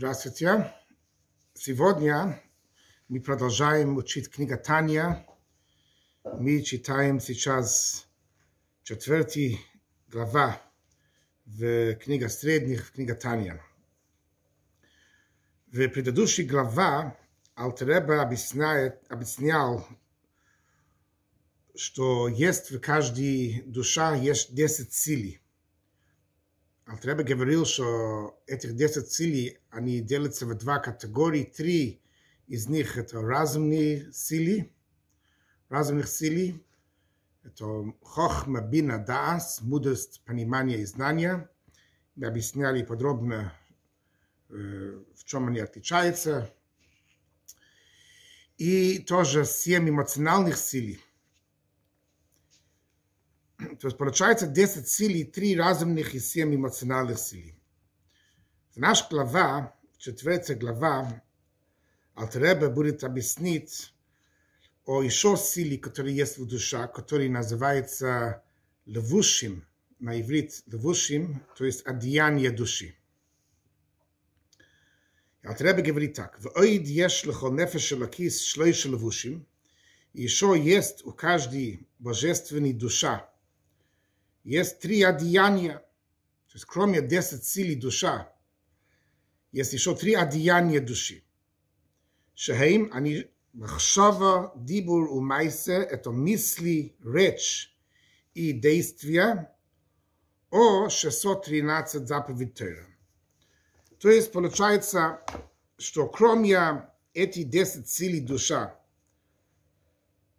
[0.00, 0.72] Здравствуйте.
[1.54, 2.40] Сегодня
[3.08, 5.26] мы продолжаем учить книга Таня.
[6.22, 8.06] Мы читаем сейчас
[8.84, 9.58] четвертый
[10.06, 10.62] глава
[11.46, 13.60] в книга средних, в книга Таня.
[15.66, 17.18] В предыдущей глава
[17.56, 19.84] Алтереба объясняет, объяснял,
[21.74, 25.40] что есть в каждой душе есть 10 целей.
[26.88, 31.44] Алтребе говорил, что этих 10 целей, они делятся в два категории.
[31.44, 32.00] Три
[32.46, 34.72] из них это разумные силы,
[35.68, 36.64] разумных силы.
[37.42, 41.50] Это хохма, бина, даас, мудрость, понимание и знание.
[42.16, 43.52] Мы объясняли подробно,
[44.48, 46.50] в чем они отличаются.
[48.56, 50.96] И тоже семь эмоциональных сил–
[53.80, 57.58] то есть получается 10 силий, 3 разумных и 7 эмоциональных силий.
[58.74, 61.22] В наш глава, четвертая глава,
[62.16, 63.94] Алтер Ребе будет объяснить
[64.84, 68.42] о еще силе, которая есть в душе, который называется
[68.86, 69.64] לבושים,
[70.00, 72.96] на иврит לבושים, то есть одеяние души.
[75.44, 79.46] Алтер Ребе говорит так, ועוד יש לכל נפש אלקית שלשה לבושים,
[80.12, 83.27] еще есть у каждой божественной душа
[84.48, 85.74] есть три одеяния,
[86.46, 88.32] то есть кроме 10 силий душа,
[89.52, 91.22] есть еще три одеяния души.
[92.34, 97.76] Шахим, они махшава, дибур и майсе, это мысли, речь
[98.32, 99.54] и действия,
[100.50, 102.86] о 613 заповедей Тора.
[104.00, 105.20] То есть получается,
[105.76, 108.74] что кроме этих 10 силий душа,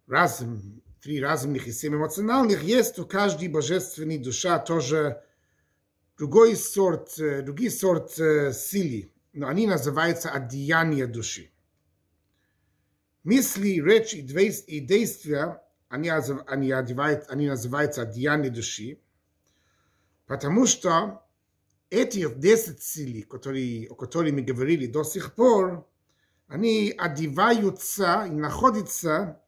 [0.08, 5.22] разум, три разумных и семь эмоциональных, есть у каждой божественной душа тоже
[6.18, 11.50] другой сорт, другой сорт силы, но они называются одеяния души.
[13.22, 19.00] Мысли, речь и действия, они, они, одевают, они называются одеяния души,
[20.26, 21.22] потому что
[21.90, 25.86] эти 10 силы, которые, о которых мы говорили до сих пор,
[26.46, 29.40] они одеваются и находятся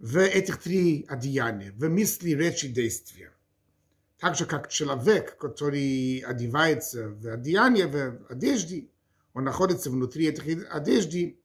[0.00, 3.32] в этих три одеяния, в мысли, речи, действия.
[4.18, 8.88] Так же, как человек, который одевается в одеяние, в одежде,
[9.34, 11.38] он находится внутри этих одежды,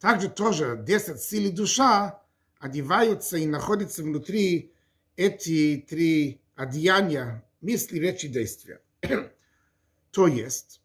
[0.00, 2.22] также тоже 10 сил душа
[2.58, 4.72] одеваются и находятся внутри
[5.16, 8.80] эти три одеяния, мысли, речи, действия.
[10.10, 10.80] То есть,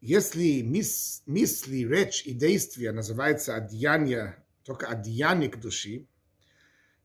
[0.00, 6.08] если мис, мысли, речь и действия называются одеяния только одеяние к души,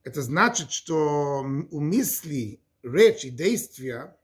[0.04, 4.18] это значит, что у мысли, речи, действия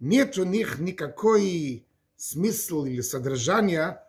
[0.00, 1.86] нет у них никакой
[2.16, 4.02] смысл или содержания,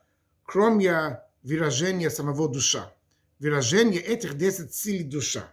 [0.45, 2.93] кроме выражения самого душа.
[3.39, 5.51] Выражение этих 10 сил душа.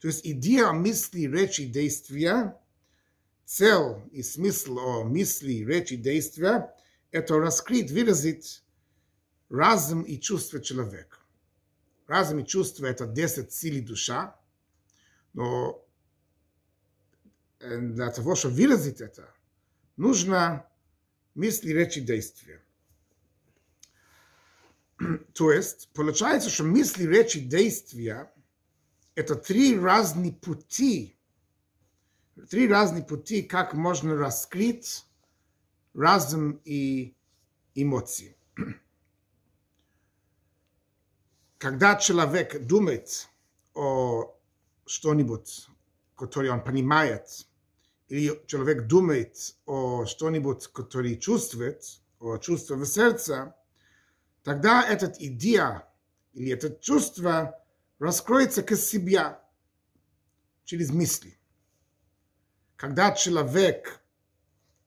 [0.00, 2.58] То есть идея мысли, речи, действия,
[3.44, 6.74] цель и смысл о мысли, речи, действия,
[7.10, 8.62] это раскрыть, выразить
[9.50, 11.19] разум и чувство человека
[12.10, 14.36] разум и чувства– это 10 силей душа,
[15.32, 15.86] но
[17.60, 19.32] для того, чтобы выразить это,
[19.96, 20.66] нужно
[21.36, 22.60] мысли, речи, действия.
[25.34, 28.32] То есть, получается, что мысли, речи, действия–
[29.14, 31.16] это три разные пути,
[32.48, 35.06] три разные пути, как можно раскрыть
[35.94, 37.14] разум и
[37.76, 38.36] эмоции.
[41.60, 43.28] когда человек думает
[43.74, 44.34] о
[44.86, 45.68] что-нибудь,
[46.16, 47.46] которое он понимает,
[48.08, 53.54] или человек думает о что-нибудь, которое чувствует, о чувстве в сердце,
[54.42, 55.86] тогда эта идея
[56.32, 57.62] или это чувство
[57.98, 59.38] раскроется к себе
[60.64, 61.38] через мысли.
[62.76, 64.00] Когда человек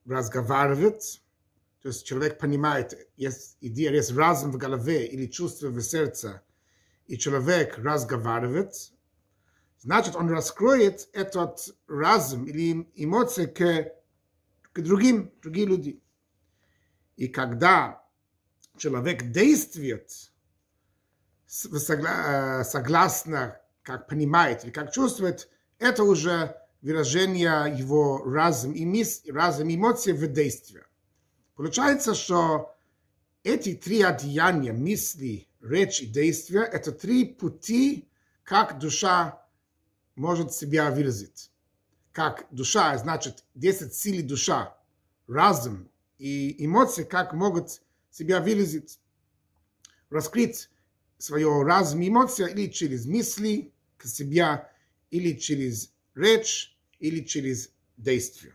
[0.05, 1.21] разговаривает,
[1.83, 6.41] то есть человек понимает, есть идея, есть разум в голове или чувство в сердце–
[7.07, 8.93] и человек разговаривает,
[9.79, 13.91] значит, он раскроет этот разум или эмоции к,
[14.71, 15.99] к другим, другим людям.
[17.15, 18.03] И когда
[18.77, 20.11] человек действует
[22.63, 30.13] согласно, как понимает или как чувствует, это уже выражение его разум и мис, разум эмоций
[30.13, 30.83] в действии.
[31.55, 32.75] Получается, что
[33.43, 38.09] эти три одеяния, мысли, речь и действие– это три пути,
[38.43, 39.41] как душа
[40.15, 41.49] может себя выразить.
[42.11, 44.77] Как душа, значит, 10 сил душа,
[45.27, 45.89] разум
[46.19, 47.81] и эмоции, как могут
[48.11, 48.99] себя выразить,
[50.09, 50.69] раскрыть
[51.17, 54.69] свое разум и эмоции или через мысли к себе,
[55.09, 58.53] или через речь, или через действие.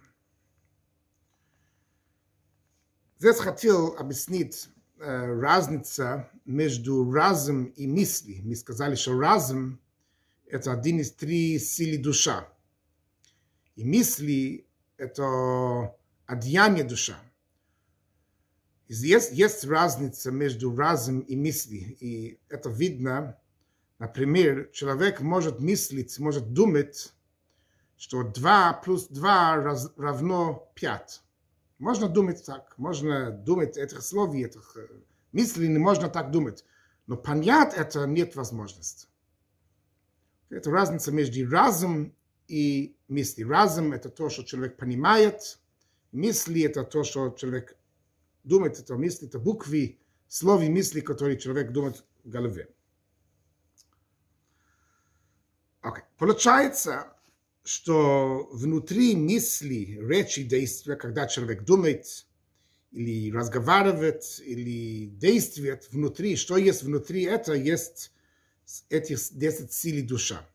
[3.19, 4.69] Здесь хотел объяснить
[4.99, 8.41] разница между разум и мысли.
[8.43, 9.81] Мы сказали, что разум–
[10.47, 12.49] это один из три силы душа.
[13.77, 14.67] И мысли–
[14.97, 15.95] это
[16.27, 17.17] одеяние душа.
[18.89, 23.39] Есть, есть разница между разум и мысли, и это видно,
[23.99, 27.13] например, человек может мыслить, может думать,
[27.99, 31.23] что 2 плюс 2 равно 5.
[31.79, 34.77] Можно думать так, можно думать этих слов, этих
[35.33, 36.65] мыслей, не можно так думать.
[37.07, 39.09] Но понять это нет возможности.
[40.51, 42.15] Это разница между разум
[42.49, 43.45] и мысли.
[43.45, 45.61] Разум– это то, что человек понимает,
[46.11, 47.77] мысли– это то, что человек
[48.45, 52.69] думает, это мысли, это буквы, слова и мысли, которые человек думает в голове.
[55.83, 56.03] Okay.
[56.17, 57.13] Получается,
[57.69, 62.27] что внутри мысли, речи, действия, когда человек думает
[62.93, 68.11] или разговаривает, или действует внутри, что есть внутри, это есть
[68.89, 70.49] эти 10 сил душа.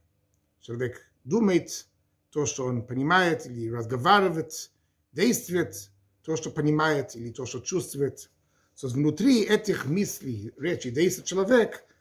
[0.59, 1.85] Человек думает
[2.31, 4.71] то, что он понимает, или разговаривает,
[5.11, 5.91] действует
[6.23, 8.31] то, что понимает, или то, что чувствует.
[8.75, 11.85] So, внутри этих мыслей, речи, действия человек–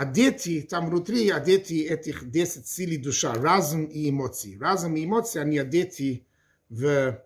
[0.00, 4.58] одети там внутри, одети этих 10 силы душа, разум и эмоции.
[4.58, 6.26] Разум и эмоции, они одети
[6.70, 7.22] в,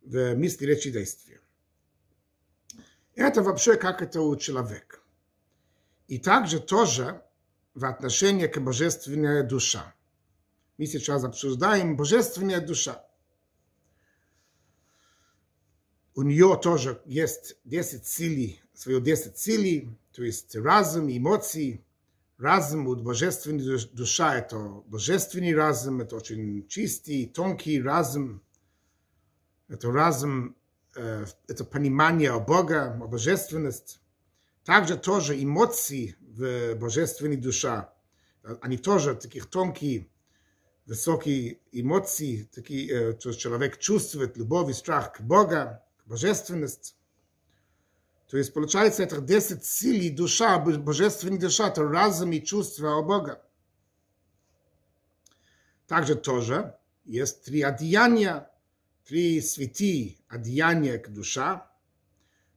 [0.00, 1.40] в мысли, речи, действия.
[3.14, 5.00] Это вообще как это у человека.
[6.08, 7.22] И также тоже
[7.74, 9.94] в отношении к божественной душа.
[10.78, 13.04] Мы сейчас обсуждаем божественная душа.
[16.14, 21.84] У нее тоже есть 10 силы, свое 10 силы, то есть разум, эмоции,
[22.36, 28.42] разум от божественной душа, это божественный разум, это очень чистый, тонкий разум,
[29.68, 30.56] это разум,
[30.96, 34.00] э, это понимание о Бога, о божественности.
[34.64, 37.88] Также тоже эмоции в божественной душе,
[38.60, 40.08] они тоже таких тонкие,
[40.86, 46.94] высокие эмоции, такие, что человек чувствует любовь и страх к Богу, к божественности.
[48.32, 53.02] То есть получается это 10 сил и душа, божественная душа, это разум и чувство о
[53.02, 53.42] Бога.
[55.86, 56.74] Также тоже
[57.04, 58.50] есть три одеяния,
[59.04, 61.70] три святи одеяния к душа,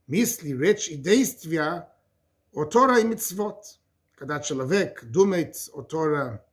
[0.07, 1.89] мысли, речь и действия
[2.53, 3.77] о Тора и Мицвот.
[4.15, 6.45] Когда человек думает о Тора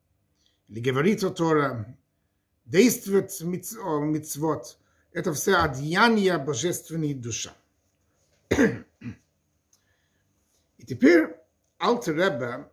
[0.67, 1.97] или говорит о Тора,
[2.65, 3.31] действует
[3.85, 4.79] о Мицвот,
[5.13, 7.53] это все одеяния божественной души.
[10.82, 11.36] И теперь
[11.78, 12.70] Алтер Ребе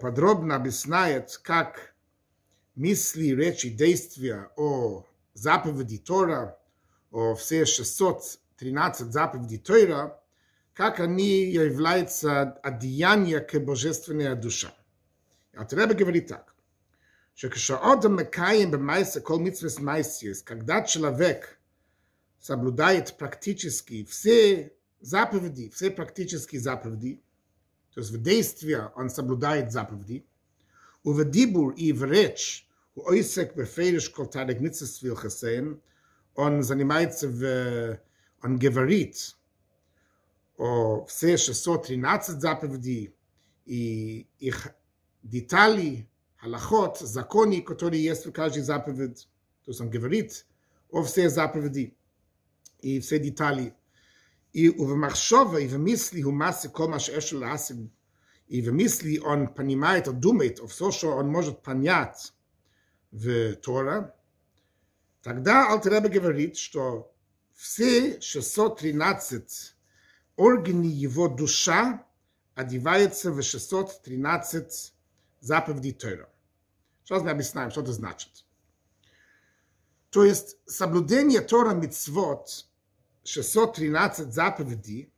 [0.00, 1.94] подробно объясняет, как
[2.74, 5.04] мысли, речи, действия о
[5.34, 6.58] заповеди Тора,
[7.10, 10.20] о все 613 заповеди Тора,
[10.74, 14.72] как они являются одеяния к божественной душе.
[15.56, 16.54] Алтер Ребе говорит так,
[17.34, 21.58] что כשאדם מקיים במעשה כל מצווה מייסיוס, когда человек
[22.40, 27.22] соблюдает практически все заповеди, все практические заповеди,
[27.94, 30.26] то есть в действии он соблюдает заповеди,
[31.02, 35.80] у в дибур и в речь, у ойсек бефейлиш кол тарек митцес вилхасен,
[36.34, 38.00] он занимается в,
[38.42, 39.36] он говорит
[40.56, 43.14] о все 613 заповедей
[43.66, 44.74] и их
[45.22, 46.08] детали,
[46.44, 49.26] halachot, законы, которые есть в каждой заповеди.
[49.64, 50.46] То есть он говорит
[50.90, 51.96] о все заповеди
[52.80, 53.74] и все детали.
[54.52, 57.90] и в махшова и в мысли у массы кома שיש לעשות
[58.46, 62.32] и в мысли он понимает, он думает о все, что он может понять
[63.10, 64.14] в Тора,
[65.22, 67.14] тогда Алтаребе говорит, что
[67.54, 69.76] все 613
[70.36, 72.06] органы его душа
[72.54, 74.94] одеваются в 613
[75.40, 76.28] заповедей Тора.
[77.04, 78.44] Сейчас мы объясняем, что это значит.
[80.10, 82.66] То есть соблюдение Тора мицвот
[83.29, 85.13] 613 заповедей,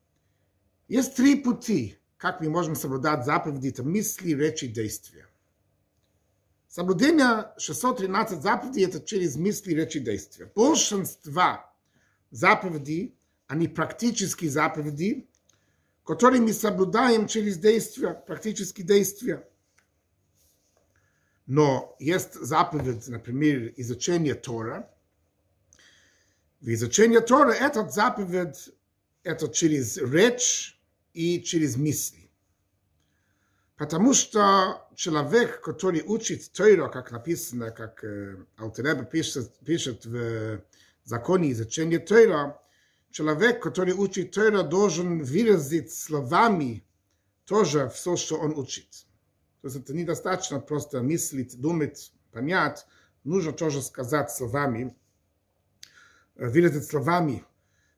[0.89, 5.27] есть три пути, как мы можем соблюдать заповеди, это мысли, речи, действия.
[6.67, 10.51] Соблюдение 613 заповедей– это через мысли, речи, действия.
[10.53, 11.65] Большинство
[12.31, 15.29] заповедей, они практические заповеди,
[16.03, 19.47] которые мы соблюдаем через действия, практические действия.
[21.45, 24.89] Но есть заповедь, например, изучение Тора–
[26.61, 28.69] В изучении Тора этот заповедь,
[29.23, 30.79] это через речь
[31.11, 32.29] и через мысли.
[33.77, 40.61] Потому что человек, который учит Тойро, как написано, как э, Алтереба пишет, пишет в
[41.03, 42.61] законе изучения Тойро,
[43.09, 46.85] человек, который учит Тойро, должен выразить словами
[47.45, 49.07] тоже все, что он учит.
[49.61, 52.85] То есть это недостаточно просто мыслить, думать, понять,
[53.23, 54.95] нужно тоже сказать словами,
[56.35, 57.45] выразить словами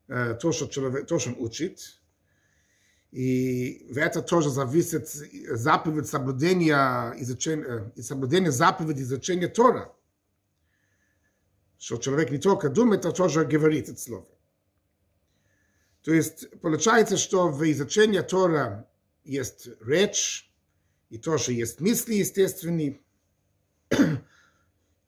[0.08, 2.00] то, что, человек, то, что он учит.
[3.12, 9.96] И это тоже зависит заповедь соблюдения, изучения, соблюдения заповеди изучения Тора.
[11.78, 14.28] Что человек не только думает, а тоже говорит это слово.
[16.02, 18.90] То есть получается, что в изучении Тора
[19.24, 20.52] есть речь,
[21.10, 23.00] и тоже есть мысли естественные.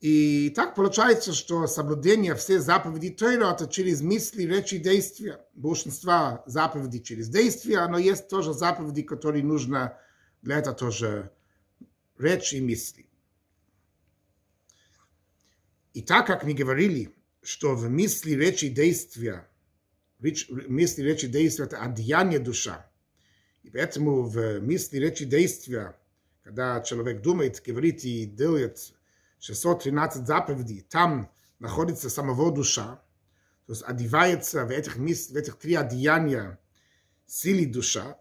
[0.05, 5.43] И так получается, что соблюдение всех заповедей Тойра это через мысли, речи, действия.
[5.55, 9.97] Большинство заповедей через действия, но есть тоже заповеди, которые нужно
[10.43, 11.31] для этого тоже
[12.19, 13.07] речь и мысли.
[15.95, 19.49] И так как мы говорили, что в мысли, речи, действия,
[20.19, 22.87] мысли, речи, действия это одеяние душа,
[23.63, 25.99] и поэтому в мысли, речи, действия,
[26.43, 28.93] когда человек думает, говорит и делает
[29.45, 32.99] 613 заповедей, там находится самого душа,
[33.67, 36.59] то есть одевается в этих, мис, в этих три одеяния
[37.27, 38.17] силы душа,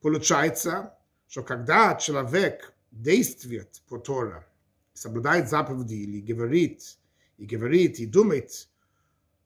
[0.00, 4.48] получается, что когда человек действует по Тора,
[4.94, 6.98] соблюдает заповеди или говорит,
[7.36, 8.68] и говорит, и думает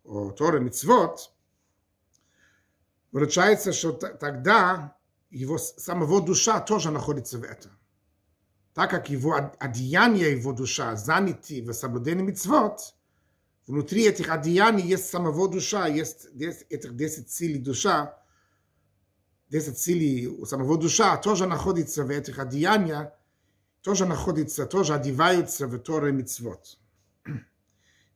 [0.04, 1.30] о Торе Мицвот,
[3.10, 4.96] Получается, что тогда
[5.28, 7.72] его самого душа тоже находится в этом.
[8.74, 12.94] Так как его одеяние, его душа заняты в соблюдении мицвод,
[13.66, 16.28] внутри этих одеяний есть самого душа, есть
[16.70, 18.18] этих 10 силей душа,
[19.50, 23.12] 10 силей у самого душа тоже находится в этих одеяниях,
[23.82, 26.78] тоже находится, тоже одеваются в Торе мицвод.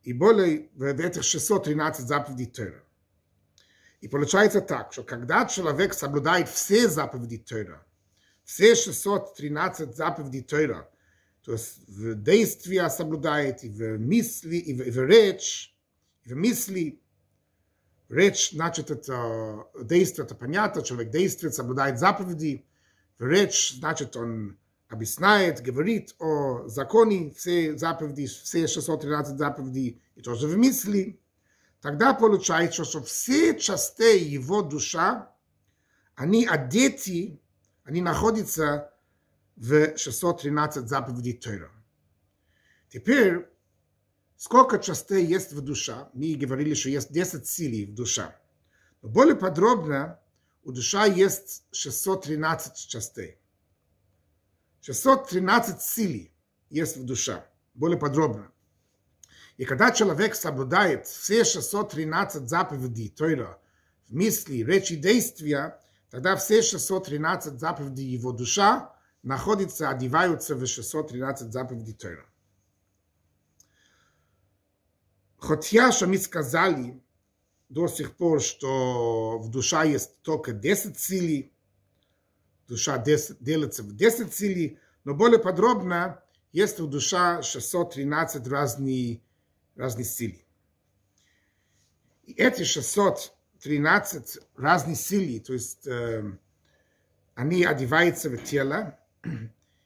[0.03, 2.83] И более в этих 613 заповедей Тора.
[4.01, 7.86] И получается так, что когда человек соблюдает все заповеди Тора,
[8.46, 10.90] все 613 заповедей Тора,
[11.44, 15.76] то есть в действия соблюдает, и в мысли, и в, и в речь,
[16.24, 17.02] и в мысли.
[18.10, 22.66] Речь, значит, это действие, это понятно, человек действует, соблюдает заповеди.
[23.18, 24.58] В речь, значит, он
[24.90, 31.20] объясняет, говорит о законе, все заповеди, все 613 заповедей, и тоже в мысли.
[31.80, 35.34] Тогда получается, что все части его душа,
[36.16, 37.40] они одеты,
[37.87, 38.93] они находятся
[39.55, 41.71] в 613 заповедей Тора.
[42.89, 43.49] Теперь,
[44.37, 46.11] сколько частей есть в душа?
[46.13, 48.37] Мы говорили, что есть 10 силий в душа.
[49.03, 50.21] Но более подробно,
[50.65, 53.39] у душа есть 613 частей.
[54.81, 56.35] 613 силий
[56.71, 57.47] есть в душа.
[57.75, 58.51] Более подробно.
[59.59, 63.61] И когда человек соблюдает все 613 заповедей Тойра
[64.09, 65.81] в мысли, речи, действия,
[66.17, 72.25] тогда все 613 заповедей его душа находятся, одеваются в 613 заповедей Тойра.
[75.37, 77.05] Хотя, что мы сказали
[77.69, 81.53] до сих пор, что в душа есть только 10 силий,
[82.67, 89.21] душа делится в 10 силий, но более подробно есть в душа 613 разных
[89.75, 90.47] разные силы.
[92.25, 92.63] И эти
[93.61, 96.25] 613 разные силы, то есть э,
[97.35, 98.99] они одеваются в тело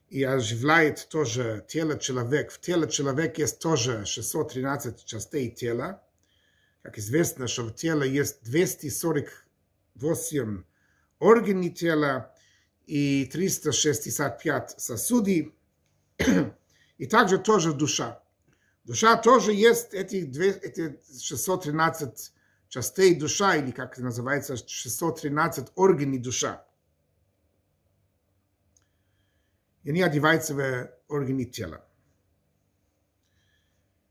[0.08, 2.52] и оживляют тоже тело человека.
[2.52, 6.02] В теле человека есть тоже 613 частей тела.
[6.82, 10.64] Как известно, что в теле есть 248
[11.18, 12.34] органов тела
[12.86, 15.46] и 365 сосудов,
[16.98, 18.20] и также тоже душа.
[18.84, 22.32] Душа тоже есть эти, эти 613
[22.70, 26.66] частей душа, или как это называется, 613 органов душа.
[29.82, 31.84] И они одеваются в органы тела.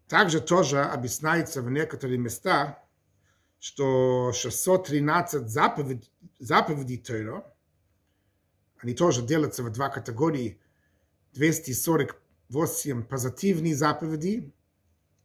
[0.07, 2.77] Также тоже объясняется в некоторых местах,
[3.59, 7.51] что 613 заповедей, заповедей Тойра,
[8.77, 10.59] они тоже делятся в два категории,
[11.33, 14.53] 248 позитивные заповеди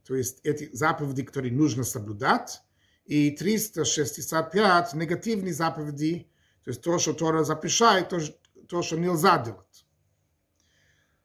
[0.05, 2.63] то есть эти заповеди, которые нужно соблюдать,
[3.07, 6.29] и 365 негативные заповеди,
[6.65, 8.19] то есть то, что Тора запрещает, то,
[8.69, 9.87] то, что нельзя делать.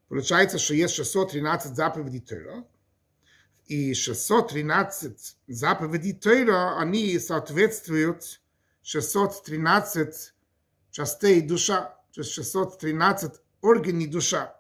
[0.10, 2.66] Получается, что есть 613 заповедей Тора,
[3.68, 8.42] И 613 заповедей Тойра, они соответствуют
[8.82, 10.34] 613
[10.92, 14.60] частей душа, то есть 613 органей душа.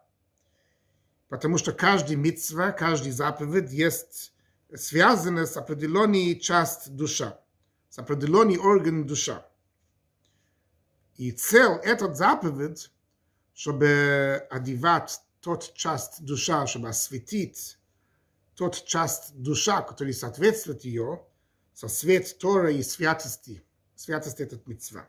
[1.27, 4.33] Потому что каждый митцва, каждый заповедь есть
[4.75, 7.39] связана с определенной часть душа,
[7.89, 9.45] с определенный орган душа.
[11.15, 12.91] И цель этот заповедь,
[13.53, 17.77] чтобы одевать тот часть душа, чтобы осветить
[18.55, 21.25] тот часть душа, который соответствует ее,
[21.73, 23.63] со свет Тора и святости.
[23.95, 25.07] Святость– этот митцва.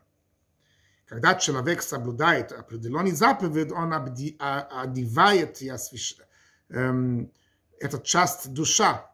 [1.07, 6.29] Когда человек соблюдает определенный заповедь, он одевает и освещает
[6.69, 7.33] эм,
[7.81, 9.13] эту часть душа,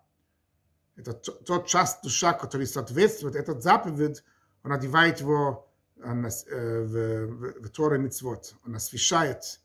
[0.96, 4.24] это тот часть душа, который соответствует этот заповедь,
[4.62, 9.60] он одевает его в, в, в Торе Мицвод, он освещает,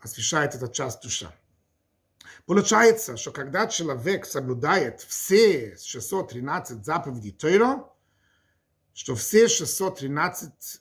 [0.00, 1.32] освещает этот часть душа.
[2.46, 7.88] Получается, что когда человек соблюдает все 613 заповедей Тора,
[8.92, 10.80] что все 613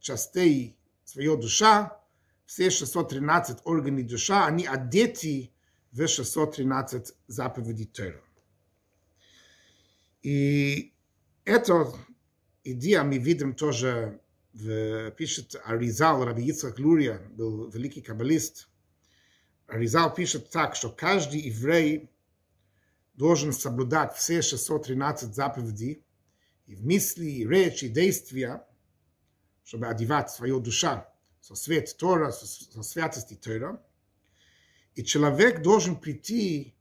[0.00, 2.00] частей своей душа,
[2.44, 5.52] все 613 органов душа, они одеты
[5.92, 8.22] в 613 заповедей Тора.
[10.26, 10.92] И
[11.44, 11.96] эту
[12.64, 14.20] идею мы видим тоже,
[14.54, 18.68] в, пишет Аризал, Раби Ицхак Лурия, был великий каббалист.
[19.68, 22.10] Аризал пишет так, что каждый еврей
[23.14, 26.04] должен соблюдать все 613 заповедей
[26.66, 28.66] и в мысли, и речи, и действия,
[29.62, 31.04] чтобы одевать свою душу
[31.40, 33.80] со свет Тора, со, со святости Тора.
[34.96, 36.75] И человек должен прийти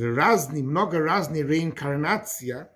[0.00, 2.68] разные, много разные реинкарнации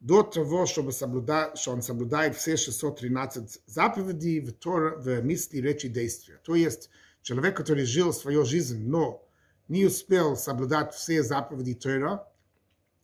[0.00, 5.88] до того, чтобы соблюдать, что он соблюдает все 613 заповедей в, Тора, в мысли, речи,
[5.88, 6.40] действия.
[6.42, 6.90] То есть
[7.22, 9.26] человек, который жил свою жизнь, но
[9.68, 12.26] не успел соблюдать все заповеди Тора,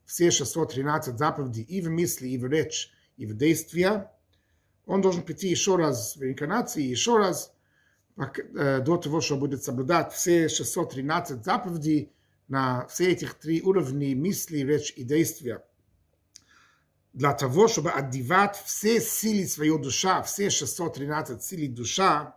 [0.07, 4.11] все 613 заповедей и в мысли, и в речь, и в действия,
[4.87, 7.53] он должен прийти еще раз в реинкарнации, еще раз
[8.17, 12.13] до того, что будет соблюдать все 613 заповедей,
[12.49, 15.65] на все этих три уровня мысли, речь и действия.
[17.13, 22.37] Для того, чтобы одевать все силы своей души, все 613 силы душа,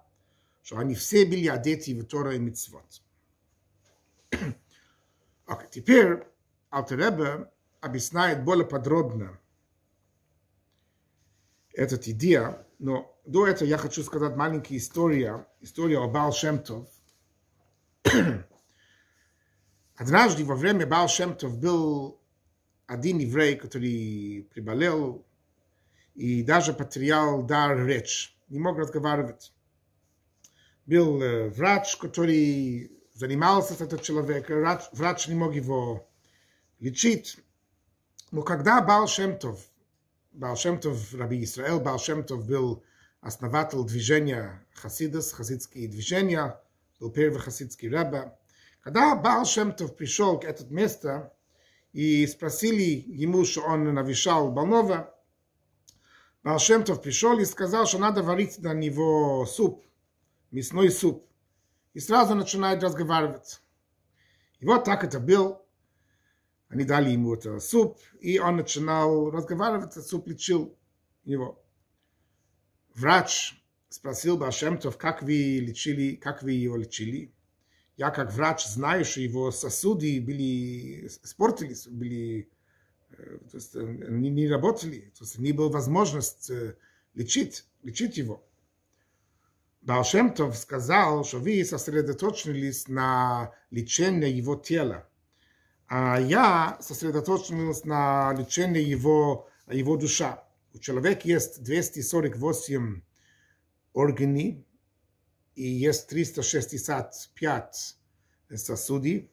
[0.63, 3.01] что они все были одеты в Тора и Митцвот.
[4.31, 6.23] okay, теперь
[6.71, 9.39] Алтеребе объясняет более подробно
[11.73, 16.87] эту идею, но до этого я хочу сказать маленькую историю, историю о Бал Шемтов.
[19.99, 22.21] Однажды во время Баал Шемтов был
[22.87, 25.27] один еврей, который приболел
[26.15, 29.51] и даже потерял дар речь, не мог разговаривать.
[30.85, 36.09] Был э, врач, который занимался с этим человеком, врач, врач не мог его
[36.79, 37.37] лечить.
[38.31, 39.59] Но когда Баал Шемтов,
[40.31, 42.85] Баал Шемтов, Раби Исраэл Баал Шемтов был
[43.19, 46.57] основатель движения Хасидас, хасидские движения,
[47.01, 48.38] был первый хасидский рабба,
[48.89, 51.31] когда Баал Шемтов пришел к этому месту
[51.93, 55.15] и спросили ему, что он навещал больного,
[56.41, 59.85] Баал Шемтов пришел и сказал, что надо варить на него суп,
[60.49, 61.23] мясной суп.
[61.93, 63.61] И сразу начинает разговаривать.
[64.59, 65.63] И вот так это был.
[66.69, 70.75] Они дали ему этот суп, и он начинал разговаривать, суп лечил
[71.25, 71.63] его.
[72.95, 73.53] Врач
[73.89, 77.35] спросил Башемтов, как вы лечили, как вы его лечили.
[77.99, 82.49] Я как врач знаю, что его сосуды были испортились, были,
[83.09, 86.49] то есть они не работали, то есть не было возможность
[87.13, 88.41] лечить, лечить его.
[89.81, 95.05] Балшемтов сказал, что вы сосредоточились на лечении его тела,
[95.87, 100.47] а я сосредоточился на лечении его, его душа.
[100.73, 103.01] У человека есть 248
[103.91, 104.63] органов,
[105.59, 107.97] и есть 365
[108.55, 109.29] сосуды.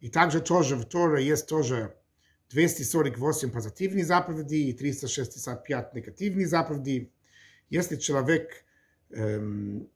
[0.00, 1.96] И также тоже в Торе есть тоже
[2.50, 7.10] 248 позитивных заповедей и 365 негативных заповедей.
[7.70, 8.66] Если человек
[9.08, 9.88] эм,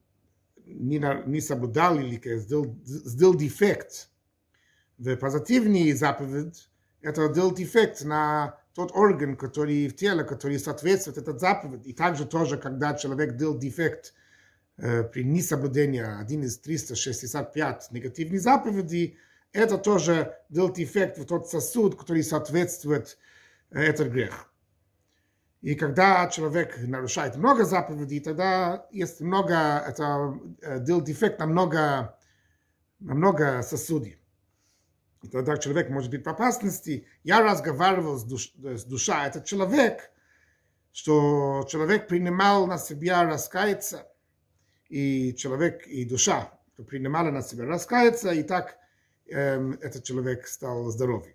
[0.65, 4.09] не, не соблюдал или сделал, сделал дефект
[4.97, 6.71] в позитивный заповедь,
[7.03, 11.87] это сделал дефект на тот орган, который в теле, который соответствует этот заповедь.
[11.87, 14.15] И также тоже, когда человек делал дефект
[14.81, 19.19] при несоблюдении один из 365 негативных заповедей,
[19.53, 23.19] это тоже делает эффект в тот сосуд, который соответствует
[23.71, 24.51] этот грех.
[25.61, 30.41] И когда человек нарушает много заповедей, тогда есть много, это
[30.81, 32.19] делает эффект на много,
[33.01, 34.15] на много сосудов.
[35.31, 37.07] тогда человек может быть в опасности.
[37.25, 40.11] Я разговаривал с, душ, с душа, этот человек,
[40.93, 44.10] что человек принимал на себя раскаяться,
[44.91, 46.53] и человек, и душа
[46.89, 48.77] принимали на себя раскаяться, и так
[49.29, 51.33] эм, этот человек стал здоровым.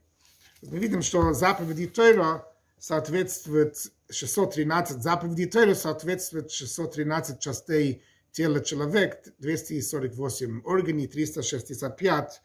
[0.62, 2.46] Мы видим, что заповеди Тойра
[2.78, 3.78] соответствует
[4.10, 12.42] 613, заповеди Тойра соответствует 613 частей тела человека, 248 органов, 365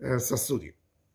[0.00, 0.74] э, сосудов.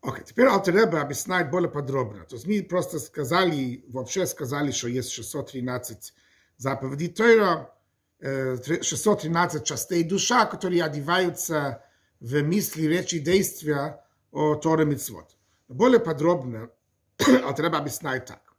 [0.00, 2.24] Окей, okay, теперь Алтереба объясняет более подробно.
[2.24, 6.14] То есть мы просто сказали, вообще сказали, что есть 613
[6.56, 7.72] заповедей Тойра,
[8.20, 11.82] 613 частей душа, которые одеваются
[12.20, 15.36] в мысли, речи, действия о Торе Митцвот.
[15.68, 16.70] Более подробно
[17.18, 18.54] Алтереба объясняет так,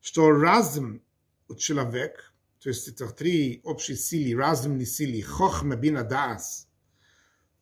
[0.00, 1.02] что разум
[1.48, 2.22] у человека,
[2.60, 6.68] то есть это три общие силы, разумные силы, хохма, бина, даас,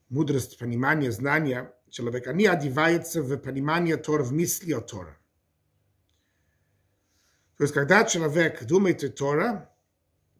[0.08, 5.17] мудрость, понимание, знание человека, они одеваются в понимание Тора, в мысли о Торе.
[7.57, 9.69] То есть, когда человек думает о Торе,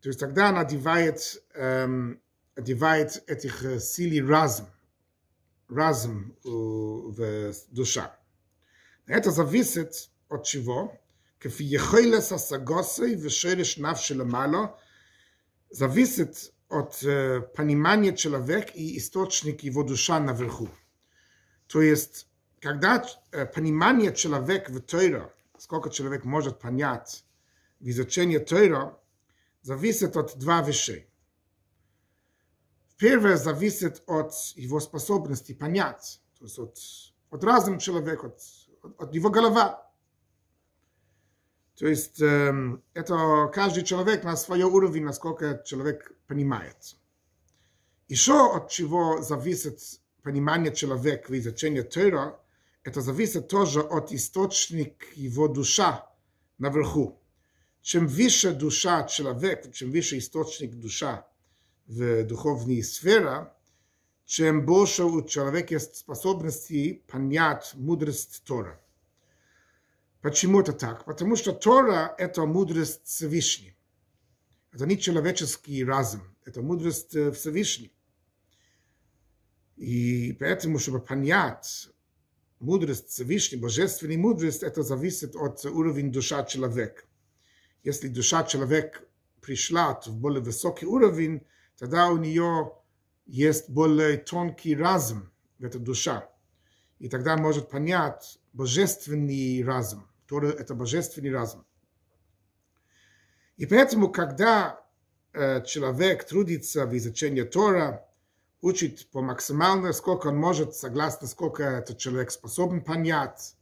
[0.02, 2.22] то есть тогда он одевает, эм,
[2.56, 4.67] одевает этих силы разум,
[5.69, 8.15] разум в душа.
[9.06, 10.98] Это зависит от чего?
[11.43, 14.65] כפי יכולת הסגוסי ושרש נפשי למעלה,
[15.72, 20.69] зависит от э, понимания человека и источник его душа наверху.
[21.67, 22.28] То есть,
[22.62, 27.25] когда э, понимание человека в Тойра, сколько человек может понять
[27.81, 28.99] в изучении Тойра,
[29.62, 31.09] зависит от два вещей.
[32.97, 36.79] Первое зависит от его способности понять, то есть от,
[37.31, 38.40] от разума человека, от,
[38.99, 39.88] от его голова.
[41.77, 46.97] То есть э, это каждый человек на свой уровень, насколько человек понимает.
[48.09, 49.81] Еще от чего зависит
[50.23, 52.40] понимание человека в изучении Тора,
[52.83, 56.11] это зависит тоже от источника его душа
[56.59, 57.21] наверху.
[57.83, 61.27] Чем выше душа человека, чем выше источник душа
[61.87, 63.53] в духовной сфере,
[64.27, 68.79] чем больше у человека есть способности понять мудрость Тора.
[70.21, 71.05] Почему это так?
[71.05, 73.75] Потому что Тора– это мудрость Всевышней.
[74.73, 77.93] Это не человеческий разум, это мудрость Всевышней.
[79.77, 81.88] И поэтому, чтобы понять
[82.61, 87.05] мудрость Всевышней, божественной мудрость, это зависит от уровня душа человека.
[87.85, 89.01] Если душа человека
[89.40, 92.73] пришла в более высокий уровень, тогда у нее
[93.27, 96.29] есть более тонкий разум в этой душа.
[96.99, 100.09] И тогда может понять божественный разум.
[100.27, 101.64] Тора– это божественный разум.
[103.57, 104.85] И поэтому, когда
[105.33, 108.08] э, человек трудится в изучении Тора,
[108.61, 113.57] учит по максимально, сколько он может, согласно сколько этот человек способен понять,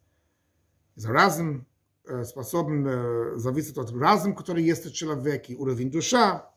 [0.94, 1.66] за разум
[2.04, 6.50] э, способен, э, зависит от разума, который есть у человека, и уровень душа,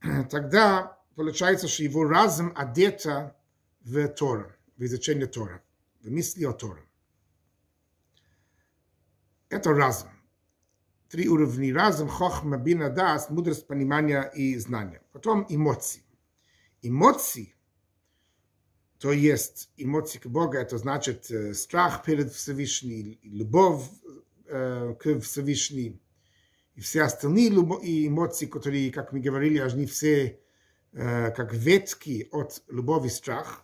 [0.30, 3.36] тогда получается, что его разум одета
[3.82, 5.62] в Тора, в изучение Тора,
[6.02, 6.82] в мысли о Торе.
[9.50, 10.08] Это разум.
[11.08, 15.02] Три уровня разум, хохма, бина, дас, мудрость, понимания и знания.
[15.12, 16.02] Потом эмоции.
[16.82, 17.54] Эмоции,
[18.98, 23.84] то есть эмоции к Богу, это значит э, страх перед Всевышним, любовь
[24.46, 26.00] э, к Всевышним,
[26.74, 30.40] и все остальные эмоции, которые, как мы говорили, они все
[30.92, 33.62] э, как ветки от любови и страха.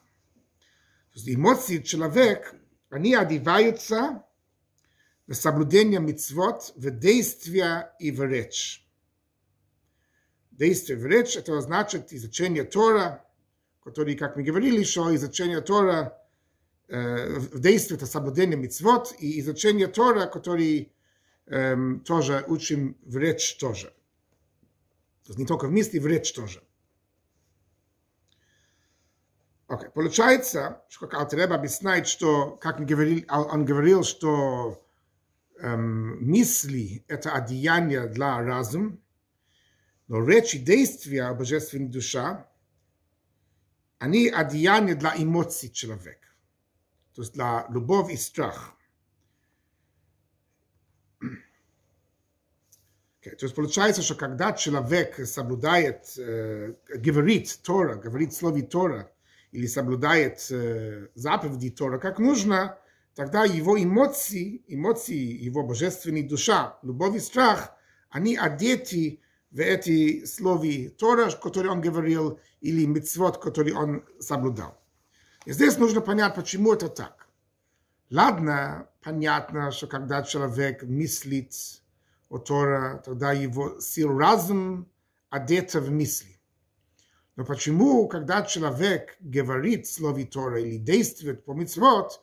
[1.12, 2.54] То есть эмоции человек,
[2.88, 4.24] они одеваются
[5.26, 8.85] в соблюдение мицвод, в действия и в речь.
[10.56, 13.22] Действие в речь, это значит изучение Тора,
[13.84, 16.18] который, как мы говорили, что изучение Тора
[16.88, 20.92] э, в действии это соблюдение мицвод, и изучение Тора, который
[21.46, 23.88] э, тоже учим в речь тоже.
[25.24, 26.62] То есть не только в мысли, в речь тоже.
[29.68, 29.90] Okay.
[29.90, 34.86] получается, что как Алтареба объясняет, что, как он говорил, он говорил, что
[35.58, 38.96] эм, мысли– это одеяние для разума,
[40.08, 42.48] но речи, действия божественной душа,
[43.98, 46.28] они одеяния для эмоций человека,
[47.14, 48.74] то есть для любовь и страх.
[53.26, 53.34] Okay.
[53.36, 59.10] То есть получается, что когда человек соблюдает, э, говорит Тора, говорит слове Тора,
[59.50, 62.78] или соблюдает э, заповеди Тора как нужно,
[63.14, 67.74] тогда его эмоции, эмоции его божественной душа, любовь и страх,
[68.10, 69.25] они одеты в
[69.64, 74.78] эти слова Тора, которые он говорил, или мецвод, которые он соблюдал.
[75.44, 77.28] И здесь нужно понять, почему это так.
[78.10, 81.52] Ладно, понятно, что когда человек мыслит
[82.28, 84.88] о Тора, тогда его сил разум
[85.30, 86.40] одета в мысли.
[87.36, 92.20] Но почему, когда человек говорит слове Тора или действует по митцвот,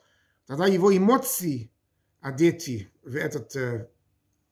[0.47, 1.71] тогда его эмоции
[2.19, 3.55] одеты в этот,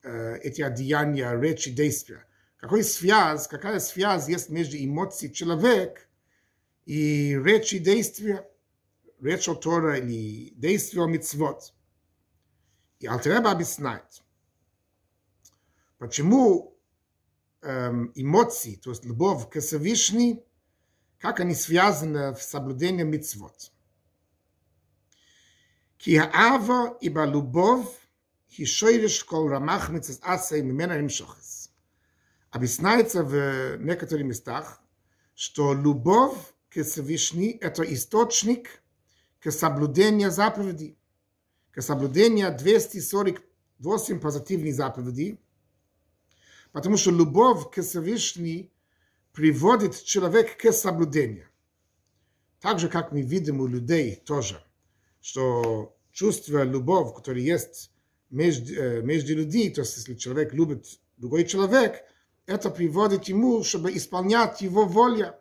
[0.02, 2.24] эти одеяния, речи, действия?
[2.61, 6.01] Какой связь, какая связь есть между эмоцией человека
[6.85, 8.47] и речи, действия?
[9.21, 11.73] Речь о Тора или действия о митцвот.
[12.99, 14.23] И Альтереба объясняет,
[15.97, 16.77] почему
[17.61, 20.43] эм, эмоции, то есть любовь к Всевышней,
[21.19, 23.71] как они связаны с соблюдением митцвот.
[25.99, 27.97] כי האהבה היא בלובוב,
[28.57, 31.60] היא שוירש כל רמח מצד עשה ממנה נמשוכס.
[32.52, 34.82] Объясняется в некоторых местах,
[35.34, 36.36] что любовь
[36.68, 38.82] к Всевышней– это источник
[39.40, 40.98] к соблюдению заповедей,
[41.70, 45.40] к соблюдению 248 позитивных заповедей,
[46.72, 48.70] потому что любовь к Всевышней
[49.32, 51.48] приводит человека к соблюдению.
[52.60, 54.62] Так же, как мы видим у людей тоже,
[55.22, 57.92] что чувство, любовь, которое есть
[58.28, 62.04] между, между людьми, то есть если человек любит другой человек,
[62.46, 65.34] это приводит ему, чтобы исполнять его волю.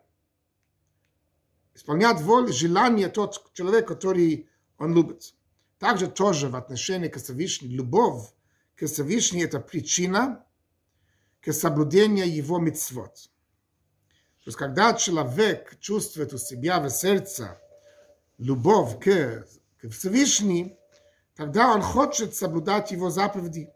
[1.73, 5.33] Исполнять волю, желание тот человек, который он любит.
[5.79, 8.29] Также тоже в отношении к Всевышнему, любовь
[8.75, 10.45] к Всевышнему– это причина
[11.41, 13.13] к соблюдению его митцвот.
[14.43, 17.59] То есть, когда человек чувствует у себя в сердце
[18.37, 19.47] любовь к,
[19.79, 20.77] к Всевышнему,
[21.35, 23.71] тогда он хочет соблюдать его заповеди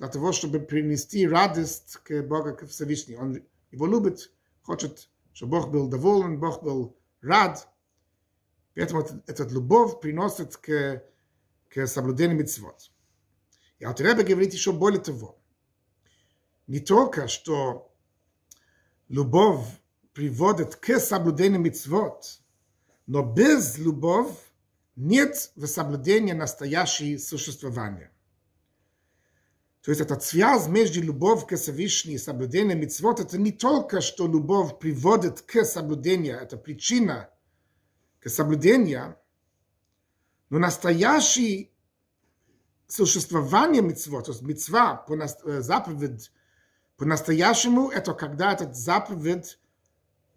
[0.00, 3.22] для того, чтобы принести радость к Богу, к Всевышнему.
[3.22, 4.32] Он его любит,
[4.62, 7.68] хочет, чтобы Бог был доволен, Бог был рад.
[8.74, 11.04] Поэтому этот любовь приносит к,
[11.68, 12.90] к соблюдению митцвот.
[13.78, 15.38] И Алтереба говорит еще более того.
[16.66, 17.94] Не только, что
[19.08, 19.66] любовь
[20.14, 22.40] приводит к соблюдению митцвот,
[23.06, 24.34] но без любовь
[24.96, 28.10] нет в соблюдении настоящего существования.
[29.82, 34.26] То есть эта связь между любовью к Всевышнему и соблюдением митцвот, это не только, что
[34.26, 37.30] любовь приводит к соблюдению, это причина
[38.20, 39.16] к соблюдению,
[40.50, 41.70] но настоящее
[42.86, 45.16] существование митцвот, то есть митцва по
[45.62, 46.30] заповедь
[47.00, 49.58] по-настоящему, это когда этот заповедь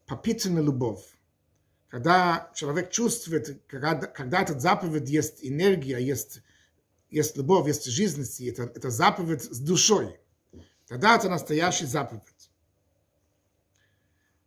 [0.06, 1.04] попитана любовь.
[1.90, 6.42] Когда человек чувствует, когда, когда этот заповедь есть энергия, есть
[7.13, 10.19] есть любовь, есть жизненность, это, это заповедь с душой.
[10.87, 12.51] Тогда это настоящий заповедь.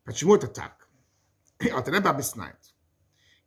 [0.03, 0.87] Почему это так?
[1.59, 2.57] Это Рэба объясняет.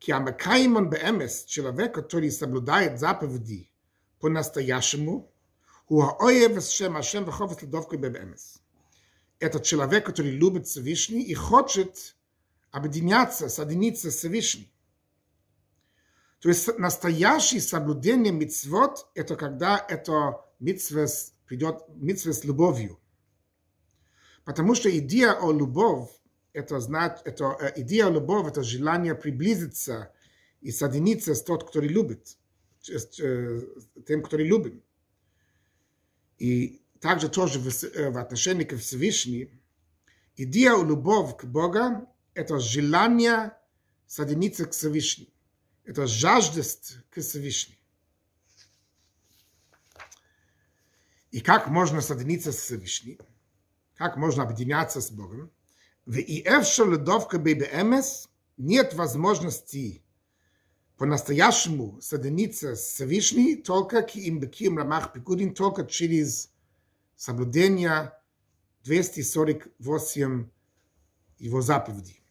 [0.00, 3.70] כי המקיימון באמס, человек, который соблюдает заповеди
[4.20, 5.30] по-настоящему,
[5.84, 8.58] הוא האויב את שם השם וחופץ לדווקא באמס.
[9.40, 12.16] Это человек, который любит Всевышний и хочет
[12.70, 14.68] объединяться, соединиться с Всевышним.
[16.39, 21.05] То есть настоящее соблюдение мицвод– это когда это митцва
[21.45, 22.99] придет митцва с любовью.
[24.45, 26.09] Потому что идея о любовь–
[26.53, 30.13] это, знать, это э, идея о любовь– это желание приблизиться
[30.61, 32.37] и соединиться с тот, который любит,
[32.81, 33.61] с э,
[34.07, 34.81] тем, который любим.
[36.37, 39.49] И также тоже в, э, в отношении к Всевышнему,
[40.37, 43.57] идея о любовь к Богу– это желание
[44.07, 45.31] соединиться к Всевышнему
[45.89, 47.79] это жаждость к Всевышнему.
[51.31, 53.17] И как можно соединиться с Всевышним?
[53.95, 55.51] Как можно объединяться с Богом?
[56.05, 60.03] В ИФ ледовка ББМС нет возможности
[60.97, 66.51] по-настоящему соединиться с Всевышним только к им беким рамах пикудин, только через
[67.15, 68.13] соблюдение
[68.83, 70.49] 248
[71.39, 72.21] его заповедей.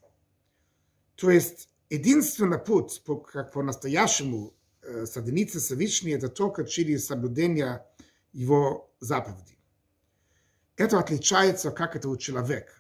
[1.17, 7.85] То есть единственный путь, по, как по-настоящему э, соединиться с Всевышним, это только через соблюдение
[8.33, 9.59] его заповедей.
[10.77, 12.73] Это отличается, как это у человека.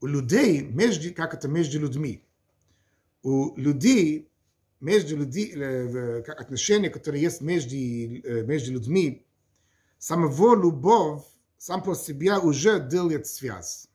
[0.00, 2.24] У людей, между, как это между людьми.
[3.22, 4.30] У людей,
[4.80, 9.26] между людьми, э, отношения, которые есть между, э, между людьми,
[9.98, 11.22] самого любовь
[11.58, 13.88] сам по себе уже делает связь.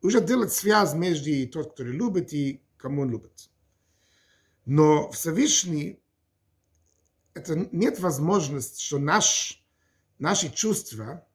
[0.00, 3.50] Уже делает связь между тот, который любит, и кому он любит.
[4.64, 6.00] Но Всевышний,
[7.34, 9.64] это нет возможности, что наш,
[10.18, 11.26] наши чувства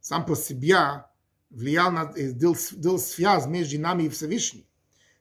[0.00, 1.04] сам по себе
[1.50, 4.64] влиял на, дел, дел связь между нами и Всевышним.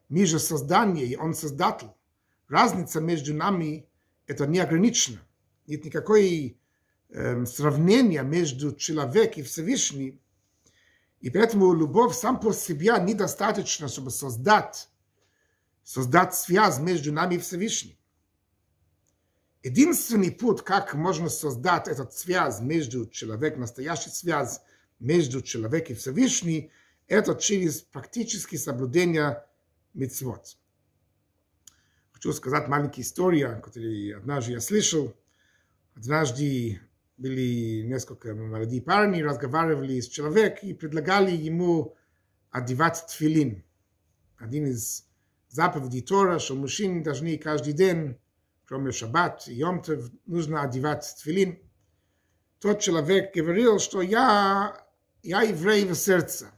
[0.10, 1.90] Мы же создание, и он создатель.
[2.48, 3.88] разница между нами
[4.26, 5.22] это не ограничена.
[5.68, 6.60] Нет никакой
[7.10, 10.20] э, сравнения между человек и Всевышний.
[11.20, 14.90] И поэтому любовь сам по себе недостаточно, чтобы создать,
[15.90, 17.96] создать связь между нами и Всевышним.
[19.64, 24.62] Единственный путь, как можно создать этот связь между человеком, настоящий связь
[25.00, 26.70] между человеком и Всевышним,
[27.08, 29.44] это через практически соблюдение
[29.96, 30.58] митцвот.
[32.12, 35.16] Хочу сказать маленькую историю, которую однажды я слышал.
[35.96, 36.82] Однажды
[37.18, 41.96] были несколько молодые парни, разговаривали с человеком и предлагали ему
[42.52, 43.64] одевать тфилин.
[44.38, 45.09] Один из
[45.50, 48.18] заповедей Тора, что мужчины должны каждый день
[48.70, 51.58] кроме шаббат и йомтов, нужно одевать тфилин.
[52.60, 54.86] Тот человек говорил, что я,
[55.24, 56.52] я еврей в сердце.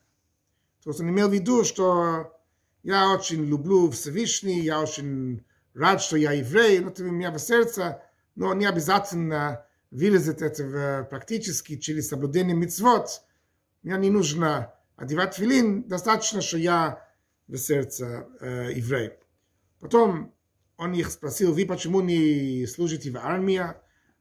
[0.84, 2.38] То есть он имел в виду, что
[2.84, 7.39] я очень люблю Всевышний, я очень рад, что я еврей, но это у меня в
[7.39, 8.04] сердце,
[8.36, 13.21] но не обязательно выразить это в, практически через соблюдение мицвод.
[13.84, 17.08] Мне не нужно одевать филин, достаточно, что я
[17.51, 19.11] в сердце э, еврей.
[19.79, 20.33] Потом
[20.77, 23.61] он их спросил, вы почему не служите в армии?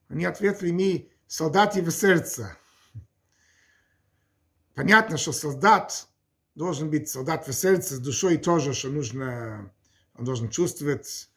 [0.09, 2.57] Они ответили, мы солдаты в сердце.
[4.75, 6.09] Понятно, что солдат
[6.55, 9.73] должен быть солдат в сердце, с душой тоже, что нужно,
[10.15, 11.31] он должен чувствовать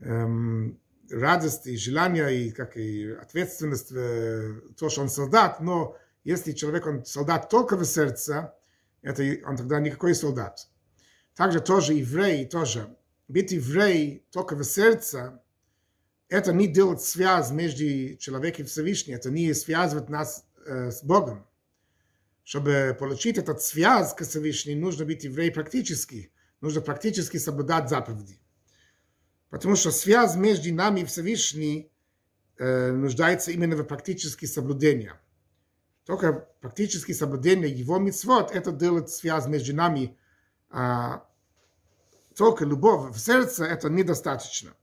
[0.00, 6.52] эм, радость и желание, и, как и ответственность, э, то, что он солдат, но если
[6.52, 8.54] человек, он солдат только в сердце,
[9.02, 10.68] это он тогда никакой солдат.
[11.34, 12.96] Также тоже еврей, тоже
[13.28, 15.42] быть еврей только в сердце,
[16.28, 21.46] это не делает связь между человеком и Всевышним, это не связывает нас э, с Богом.
[22.44, 28.40] Чтобы получить этот связь к Всевышнему, нужно быть еврей практически, нужно практически соблюдать заповеди.
[29.50, 31.88] Потому что связь между нами и Всевышним
[32.56, 35.12] э, нуждается именно в практически соблюдении.
[36.04, 40.16] Только практически соблюдение его митцвот, это делает связь между нами
[42.34, 44.74] только любовь в сердце, это недостаточно.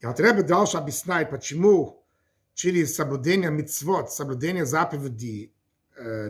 [0.00, 2.06] И Атребе дальше объясняет, почему
[2.54, 5.52] через соблюдение мицвод, соблюдение заповедей,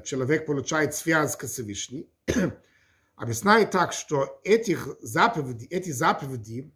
[0.05, 2.07] человек получает связь к Всевышнему.
[3.17, 6.73] Объясняет так, что этих заповедей, эти заповеди,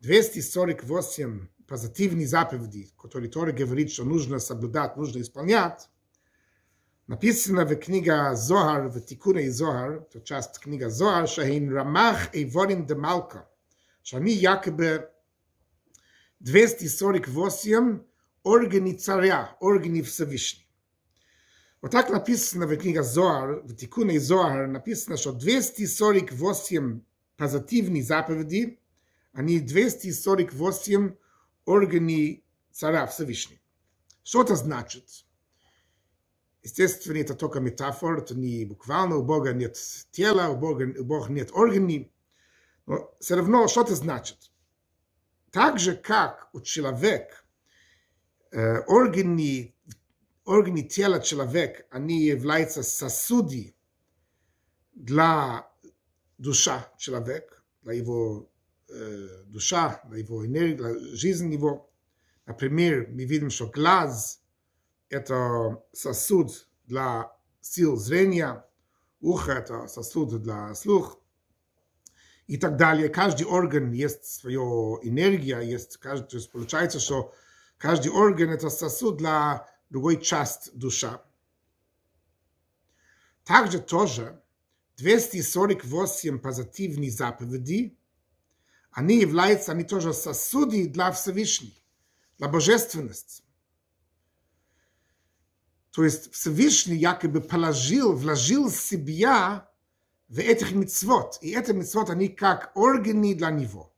[0.00, 5.88] 248 позитивные заповеди, которые Тора говорит, что нужно соблюдать, нужно исполнять,
[7.08, 12.94] Napisana w kniga Zohar, w Tikunej Zohar, to czas kniga Zohar, Shein Ramach Eivorim de
[12.94, 13.46] Malka,
[14.04, 15.02] że mi jakby
[16.40, 18.04] 248
[18.44, 20.66] organi caria, organi Wszechwiśni.
[21.82, 27.04] O tak napisana w kniga Zohar, w Tikunej Zohar, napisana, że 248
[27.36, 28.78] pozytywni zapowiedzi,
[29.32, 31.12] a nie 248
[31.66, 32.42] organi
[32.72, 33.60] cara Всевышний.
[34.24, 35.25] Что это значит?
[36.66, 39.78] Естественно, это только метафора, это не буквально, у Бога нет
[40.10, 42.12] тела, у Бога, у Бога нет органей.
[42.86, 44.50] Но все равно, что это значит?
[45.52, 47.36] Так же, как у человека
[48.50, 49.76] э, органы,
[50.44, 53.76] органы тела человека, они являются сосуди
[54.92, 55.70] для
[56.36, 58.50] душа человека, для его
[58.88, 61.88] э, душа, для его энергии, для жизни его.
[62.44, 64.42] Например, мы видим, что глаз–
[65.08, 68.64] это сосуд для сил зрения,
[69.20, 71.20] ухо это сосуд для слух
[72.46, 73.08] и так далее.
[73.08, 74.60] Каждый орган есть своя
[75.02, 77.34] энергия, есть каждый, получается, что
[77.78, 81.22] каждый орган это сосуд для другой части душа.
[83.44, 84.42] Также тоже
[84.96, 87.98] 248 позитивных заповедей,
[88.90, 91.74] они являются, они тоже сосуды для Всевышнего,
[92.38, 93.44] для божественности.
[95.96, 99.66] То есть Всевышний якобы положил, вложил себя
[100.28, 101.38] в этих мицвод.
[101.40, 103.94] И эти мицвод, они как органы для него.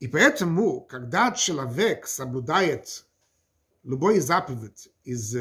[0.00, 3.06] И поэтому, когда человек соблюдает
[3.84, 5.36] любой заповедь из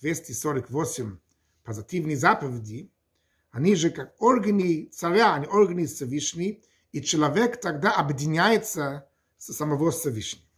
[0.00, 1.18] 248
[1.62, 2.90] позитивных заповедей,
[3.50, 9.06] они же как органы царя, они органы Всевышней, и человек тогда объединяется
[9.36, 10.48] с самого Всевышнего.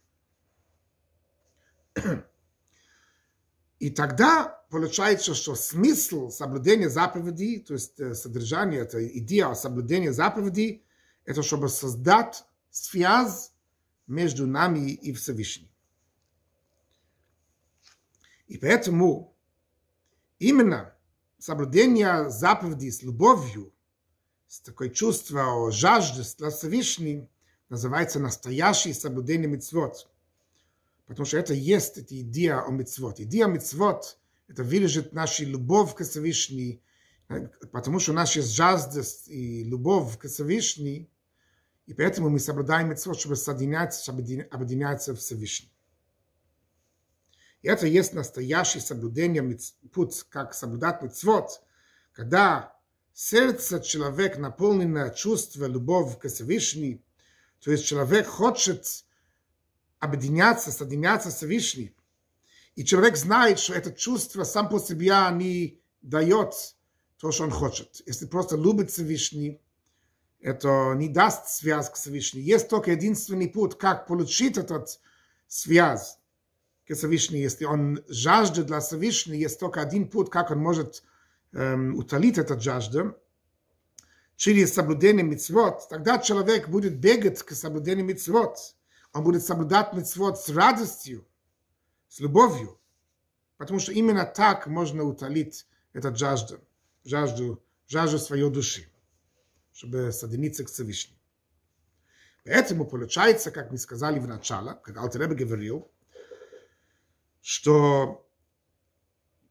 [3.79, 10.83] И тогда получается, что смысл соблюдения заповедей, то есть содержание, это идея соблюдения заповедей,
[11.25, 13.51] это чтобы создать связь
[14.07, 15.69] между нами и Всевышним.
[18.47, 19.35] И поэтому
[20.39, 20.95] именно
[21.37, 23.73] соблюдение заповедей с любовью,
[24.47, 27.27] с такое чувство о жажде для Всевышнего
[27.69, 30.09] называется настоящий соблюдение мицвод.
[31.07, 33.19] Потому что это есть эта идея о мицвод.
[33.19, 36.81] Идея мицвод– это выражет нашу любовь к Всевышнему,
[37.71, 41.07] потому что у нас есть жажда и любовь к Всевышнему,
[41.85, 45.69] и поэтому мы соблюдаем митцвот, чтобы соединяться, чтобы объединяться в Всевышнем.
[47.61, 49.57] И это есть настоящее соблюдение
[49.93, 51.61] путь, как соблюдать митцвот,
[52.11, 52.77] когда
[53.13, 57.01] сердце человека наполнено чувством любовь к Всевышнему,
[57.61, 59.05] то есть человек хочет
[59.99, 61.93] объединяться, соединяться с Всевышним,
[62.75, 66.53] и человек знает, что это чувство сам по себе не дает
[67.17, 68.03] то, что он хочет.
[68.05, 69.59] Если просто любит Всевышний,
[70.39, 72.45] это не даст связь к Всевышнему.
[72.45, 74.99] Есть только единственный путь, как получить этот
[75.47, 76.19] связь
[76.87, 77.41] к Всевышнему.
[77.41, 81.03] Если он жаждет для Всевышнего, есть только один путь, как он может
[81.53, 83.17] эм, утолить этот жажду.
[84.35, 88.75] Через соблюдение мицвод, тогда человек будет бегать к соблюдению мицвод.
[89.17, 91.27] Он будет соблюдать мицвод с радостью,
[92.07, 92.79] с любовью.
[93.57, 96.59] Потому что именно так можно утолить этот жажду,
[97.03, 98.87] жажду, жажду своей души
[99.73, 101.19] чтобы соединиться к Всевышнему.
[102.43, 105.91] Поэтому получается, как мы сказали в начале, как Алтеребе говорил,
[107.41, 108.27] что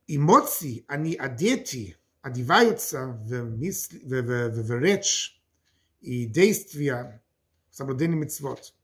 [0.08, 5.40] эмоции, они одеты, одеваются в, мысли, в, в, в, в речь
[6.00, 7.22] и действия
[7.70, 8.75] соблюдения митцвот.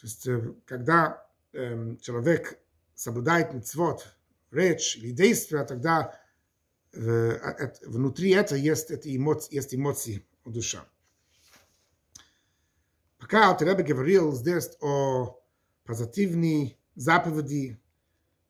[0.00, 0.28] То есть,
[0.66, 2.58] когда э, человек
[2.94, 4.06] соблюдает митцвот,
[4.50, 6.18] речь или действия, тогда
[6.92, 10.84] э, внутри этого есть, это эмоции, есть эмоции душа.
[13.18, 15.40] Пока Алтеребе говорил здесь о
[15.84, 17.80] позитивной заповеди,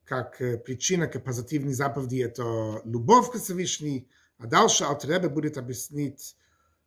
[0.04, 6.36] как причина к позитивной заповеди это любовь к Всевышней, а дальше Алтеребе будет объяснить,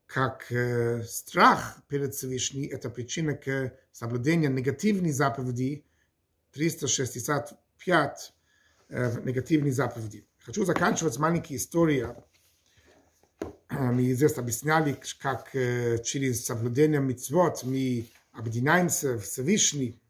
[0.09, 5.85] как э, страх перед Всевышней это причина к соблюдению негативной заповеди
[6.51, 8.33] 365
[8.89, 10.25] э, негативной заповеди.
[10.39, 12.07] Хочу заканчивать маленькой историей
[13.69, 20.01] мы здесь объясняли, как через соблюдение митцвот мы объединяемся в Всевышний.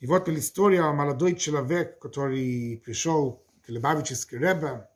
[0.00, 4.88] И вот была история о молодой человек, который пришел к Лебавической Ребе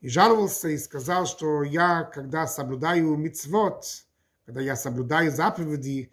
[0.00, 4.06] и жаловался и сказал, что я, когда соблюдаю митцвот,
[4.46, 6.12] когда я соблюдаю заповеди,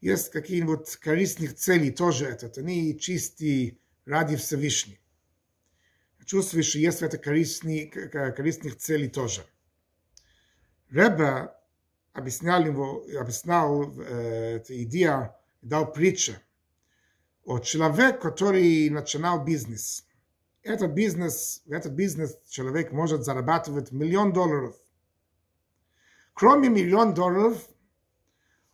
[0.00, 2.58] есть какие-нибудь корыстных целей тоже этот.
[2.58, 4.98] Они чистые ради Всевышнего
[6.28, 9.44] чувствуешь, что есть это корыстных, корыстных целей тоже.
[10.90, 11.50] Ребе
[12.12, 16.34] объяснял ему, объяснял э, эту идею, дал притчу
[17.44, 20.06] о человеке, который начинал бизнес.
[20.68, 24.76] Этот бизнес, этот бизнес человек может зарабатывать миллион долларов.
[26.34, 27.56] Кроме миллион долларов,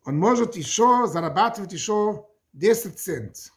[0.04, 3.52] он может еще зарабатывать еще 10 цент.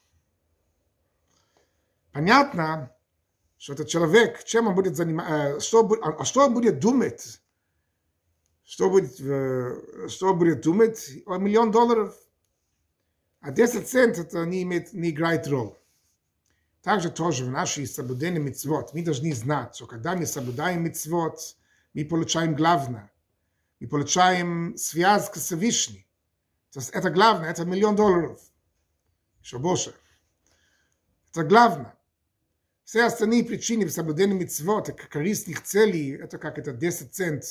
[2.11, 2.95] Понятно,
[3.57, 7.41] что этот человек, чем он будет заниматься, что, а что он будет думать,
[8.63, 9.15] что будет,
[10.11, 12.15] что будет думать о миллион долларов,
[13.39, 15.76] а 10 центов это не, имеет, не играет роль.
[16.81, 21.57] Также тоже в нашей соблюдении митцвот мы должны знать, что когда мы соблюдаем митцвот,
[21.93, 23.11] мы получаем главное.
[23.79, 26.03] Мы получаем связь к Всевышнему.
[26.91, 28.39] Это главное, это миллион долларов.
[29.41, 29.93] Еще больше.
[31.31, 31.95] Это главное.
[32.83, 37.43] Все остальные причины в соблюдении митцвот, корыстных целей, это как это 10 цент,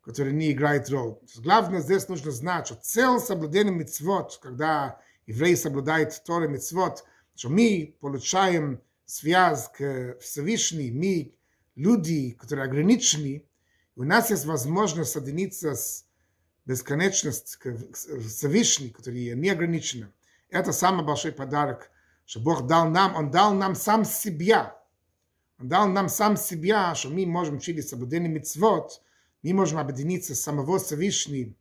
[0.00, 1.18] который не играет роль.
[1.36, 7.04] Главное здесь нужно знать, что цель соблюдения митцвот, когда еврей соблюдает Торы митцвот,
[7.34, 11.34] что мы получаем связь к Всевышнему, мы
[11.74, 13.44] люди, которые ограничены,
[13.96, 16.06] у нас есть возможность соединиться с
[16.64, 20.12] бесконечностью к Всевышнему, который не ограничен.
[20.48, 21.90] Это самый большой подарок
[22.24, 24.78] что Бог дал нам, Он дал нам сам себя.
[25.58, 29.02] Он дал нам сам себя, что мы можем через соблюдение митцвот,
[29.42, 31.54] мы можем объединиться с самого Всевышнего.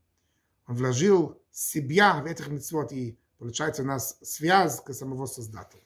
[0.67, 5.81] Он вложил себя в этих митцвот, и получается у нас связь к самого Создателя.